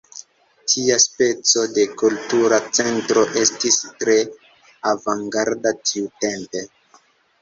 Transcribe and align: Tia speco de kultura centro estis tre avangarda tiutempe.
Tia 0.71 0.95
speco 1.01 1.65
de 1.75 1.83
kultura 1.99 2.59
centro 2.79 3.27
estis 3.43 3.79
tre 4.05 4.17
avangarda 4.95 5.75
tiutempe. 5.91 6.65